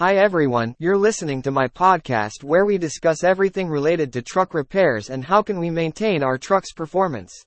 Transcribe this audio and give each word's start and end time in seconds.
Hi 0.00 0.16
everyone, 0.16 0.76
you're 0.78 0.96
listening 0.96 1.42
to 1.42 1.50
my 1.50 1.68
podcast 1.68 2.42
where 2.42 2.64
we 2.64 2.78
discuss 2.78 3.22
everything 3.22 3.68
related 3.68 4.14
to 4.14 4.22
truck 4.22 4.54
repairs 4.54 5.10
and 5.10 5.22
how 5.22 5.42
can 5.42 5.60
we 5.60 5.68
maintain 5.68 6.22
our 6.22 6.38
truck's 6.38 6.72
performance. 6.72 7.44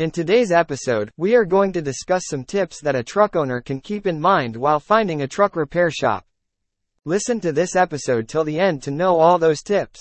In 0.00 0.10
today's 0.10 0.50
episode, 0.50 1.12
we 1.16 1.36
are 1.36 1.44
going 1.44 1.72
to 1.74 1.80
discuss 1.80 2.24
some 2.26 2.42
tips 2.42 2.80
that 2.80 2.96
a 2.96 3.04
truck 3.04 3.36
owner 3.36 3.60
can 3.60 3.80
keep 3.80 4.08
in 4.08 4.20
mind 4.20 4.56
while 4.56 4.80
finding 4.80 5.22
a 5.22 5.28
truck 5.28 5.54
repair 5.54 5.88
shop. 5.88 6.26
Listen 7.04 7.38
to 7.38 7.52
this 7.52 7.76
episode 7.76 8.28
till 8.28 8.42
the 8.42 8.58
end 8.58 8.82
to 8.82 8.90
know 8.90 9.20
all 9.20 9.38
those 9.38 9.62
tips. 9.62 10.00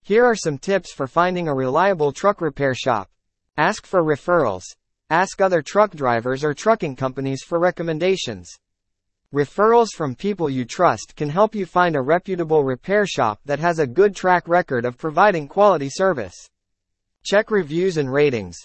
Here 0.00 0.24
are 0.24 0.36
some 0.36 0.58
tips 0.58 0.92
for 0.92 1.08
finding 1.08 1.48
a 1.48 1.54
reliable 1.56 2.12
truck 2.12 2.40
repair 2.40 2.72
shop. 2.72 3.10
Ask 3.56 3.84
for 3.84 4.04
referrals. 4.04 4.62
Ask 5.10 5.40
other 5.40 5.60
truck 5.60 5.96
drivers 5.96 6.44
or 6.44 6.54
trucking 6.54 6.94
companies 6.94 7.42
for 7.42 7.58
recommendations. 7.58 8.48
Referrals 9.34 9.88
from 9.96 10.14
people 10.14 10.48
you 10.48 10.64
trust 10.64 11.16
can 11.16 11.28
help 11.28 11.56
you 11.56 11.66
find 11.66 11.96
a 11.96 12.00
reputable 12.00 12.62
repair 12.62 13.04
shop 13.04 13.40
that 13.44 13.58
has 13.58 13.80
a 13.80 13.86
good 13.86 14.14
track 14.14 14.46
record 14.46 14.84
of 14.84 14.96
providing 14.96 15.48
quality 15.48 15.90
service. 15.90 16.48
Check 17.24 17.50
reviews 17.50 17.96
and 17.96 18.12
ratings. 18.12 18.56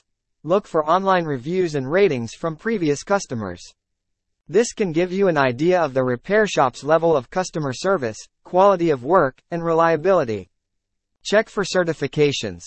Look 0.43 0.67
for 0.67 0.87
online 0.87 1.25
reviews 1.25 1.73
and 1.73 1.91
ratings 1.91 2.35
from 2.35 2.55
previous 2.55 3.01
customers. 3.01 3.59
This 4.47 4.71
can 4.71 4.91
give 4.91 5.11
you 5.11 5.27
an 5.27 5.39
idea 5.39 5.81
of 5.81 5.95
the 5.95 6.03
repair 6.03 6.45
shop's 6.45 6.83
level 6.83 7.17
of 7.17 7.31
customer 7.31 7.73
service, 7.73 8.19
quality 8.43 8.91
of 8.91 9.03
work, 9.03 9.41
and 9.49 9.65
reliability. 9.65 10.51
Check 11.23 11.49
for 11.49 11.63
certifications. 11.63 12.61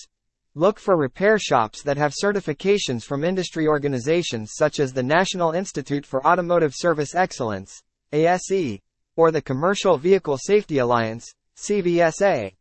Look 0.55 0.77
for 0.77 0.97
repair 0.97 1.39
shops 1.39 1.81
that 1.83 1.95
have 1.95 2.13
certifications 2.21 3.05
from 3.05 3.23
industry 3.23 3.65
organizations 3.65 4.51
such 4.57 4.81
as 4.81 4.91
the 4.91 5.03
National 5.03 5.53
Institute 5.53 6.05
for 6.05 6.27
Automotive 6.27 6.73
Service 6.75 7.15
Excellence, 7.15 7.81
ASE, 8.13 8.79
or 9.15 9.31
the 9.31 9.41
Commercial 9.41 9.97
Vehicle 9.97 10.37
Safety 10.37 10.77
Alliance, 10.77 11.33
CVSA. 11.57 12.53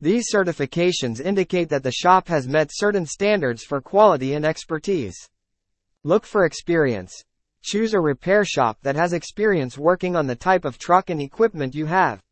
These 0.00 0.26
certifications 0.32 1.20
indicate 1.20 1.68
that 1.70 1.82
the 1.82 1.92
shop 1.92 2.28
has 2.28 2.46
met 2.46 2.70
certain 2.72 3.06
standards 3.06 3.64
for 3.64 3.80
quality 3.80 4.34
and 4.34 4.44
expertise. 4.44 5.16
Look 6.04 6.24
for 6.24 6.44
experience. 6.44 7.24
Choose 7.62 7.94
a 7.94 8.00
repair 8.00 8.44
shop 8.44 8.78
that 8.82 8.94
has 8.94 9.12
experience 9.12 9.76
working 9.76 10.14
on 10.14 10.26
the 10.26 10.36
type 10.36 10.64
of 10.64 10.78
truck 10.78 11.10
and 11.10 11.20
equipment 11.20 11.74
you 11.74 11.86
have. 11.86 12.22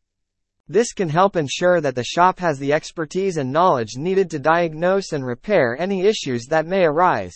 This 0.67 0.93
can 0.93 1.09
help 1.09 1.35
ensure 1.35 1.81
that 1.81 1.93
the 1.93 2.03
shop 2.03 2.39
has 2.39 2.57
the 2.57 2.73
expertise 2.73 3.37
and 3.37 3.51
knowledge 3.51 3.97
needed 3.97 4.31
to 4.31 4.39
diagnose 4.39 5.11
and 5.11 5.25
repair 5.25 5.75
any 5.79 6.05
issues 6.05 6.45
that 6.45 6.65
may 6.65 6.85
arise. 6.85 7.35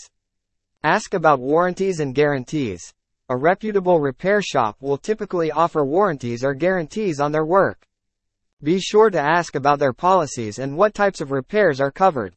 Ask 0.83 1.13
about 1.13 1.39
warranties 1.39 1.99
and 1.99 2.15
guarantees. 2.15 2.93
A 3.31 3.38
reputable 3.38 3.99
repair 3.99 4.41
shop 4.41 4.77
will 4.81 4.97
typically 4.97 5.52
offer 5.52 5.85
warranties 5.85 6.44
or 6.44 6.55
guarantees 6.55 7.19
on 7.19 7.31
their 7.31 7.45
work. 7.45 7.86
Be 8.63 8.80
sure 8.80 9.11
to 9.11 9.21
ask 9.21 9.53
about 9.53 9.77
their 9.77 9.94
policies 9.94 10.58
and 10.58 10.75
what 10.75 10.95
types 10.95 11.21
of 11.21 11.30
repairs 11.30 11.80
are 11.80 11.91
covered. 11.91 12.36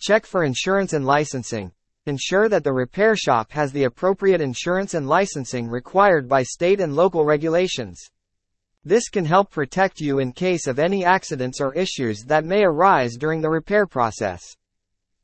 Check 0.00 0.26
for 0.26 0.42
insurance 0.42 0.92
and 0.92 1.06
licensing. 1.06 1.70
Ensure 2.06 2.48
that 2.48 2.64
the 2.64 2.72
repair 2.72 3.14
shop 3.14 3.52
has 3.52 3.70
the 3.70 3.84
appropriate 3.84 4.40
insurance 4.40 4.94
and 4.94 5.08
licensing 5.08 5.68
required 5.68 6.28
by 6.28 6.42
state 6.42 6.80
and 6.80 6.96
local 6.96 7.24
regulations. 7.24 8.00
This 8.84 9.08
can 9.08 9.24
help 9.24 9.52
protect 9.52 10.00
you 10.00 10.18
in 10.18 10.32
case 10.32 10.66
of 10.66 10.80
any 10.80 11.04
accidents 11.04 11.60
or 11.60 11.74
issues 11.74 12.24
that 12.24 12.44
may 12.44 12.64
arise 12.64 13.16
during 13.16 13.40
the 13.40 13.50
repair 13.50 13.86
process. 13.86 14.56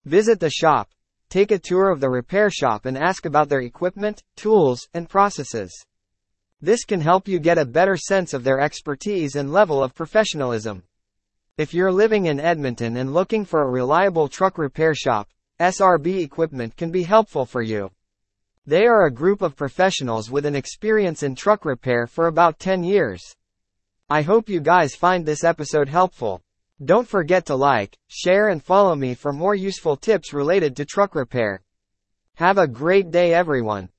Visit 0.04 0.38
the 0.38 0.50
shop, 0.50 0.88
Take 1.34 1.50
a 1.50 1.58
tour 1.58 1.90
of 1.90 1.98
the 1.98 2.10
repair 2.10 2.48
shop 2.48 2.86
and 2.86 2.96
ask 2.96 3.26
about 3.26 3.48
their 3.48 3.62
equipment, 3.62 4.22
tools, 4.36 4.86
and 4.94 5.08
processes. 5.08 5.84
This 6.60 6.84
can 6.84 7.00
help 7.00 7.26
you 7.26 7.40
get 7.40 7.58
a 7.58 7.64
better 7.64 7.96
sense 7.96 8.34
of 8.34 8.44
their 8.44 8.60
expertise 8.60 9.34
and 9.34 9.52
level 9.52 9.82
of 9.82 9.96
professionalism. 9.96 10.84
If 11.58 11.74
you're 11.74 11.90
living 11.90 12.26
in 12.26 12.38
Edmonton 12.38 12.98
and 12.98 13.12
looking 13.12 13.44
for 13.44 13.62
a 13.62 13.68
reliable 13.68 14.28
truck 14.28 14.58
repair 14.58 14.94
shop, 14.94 15.28
SRB 15.58 16.22
Equipment 16.22 16.76
can 16.76 16.92
be 16.92 17.02
helpful 17.02 17.46
for 17.46 17.62
you. 17.62 17.90
They 18.64 18.86
are 18.86 19.06
a 19.06 19.12
group 19.12 19.42
of 19.42 19.56
professionals 19.56 20.30
with 20.30 20.46
an 20.46 20.54
experience 20.54 21.24
in 21.24 21.34
truck 21.34 21.64
repair 21.64 22.06
for 22.06 22.28
about 22.28 22.60
10 22.60 22.84
years. 22.84 23.34
I 24.08 24.22
hope 24.22 24.48
you 24.48 24.60
guys 24.60 24.94
find 24.94 25.26
this 25.26 25.42
episode 25.42 25.88
helpful. 25.88 26.43
Don't 26.82 27.06
forget 27.06 27.46
to 27.46 27.54
like, 27.54 27.96
share 28.08 28.48
and 28.48 28.62
follow 28.62 28.96
me 28.96 29.14
for 29.14 29.32
more 29.32 29.54
useful 29.54 29.96
tips 29.96 30.32
related 30.32 30.74
to 30.76 30.84
truck 30.84 31.14
repair. 31.14 31.62
Have 32.34 32.58
a 32.58 32.66
great 32.66 33.12
day 33.12 33.32
everyone. 33.32 33.90